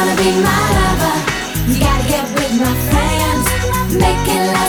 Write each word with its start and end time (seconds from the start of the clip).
wanna 0.00 0.16
be 0.16 0.30
my 0.40 0.62
lover. 0.78 1.16
You 1.68 1.78
gotta 1.78 2.08
get 2.08 2.24
with 2.32 2.52
my 2.58 2.74
friends, 2.88 3.94
make 3.94 4.28
it. 4.28 4.46
last. 4.46 4.59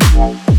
Bye. 0.00 0.49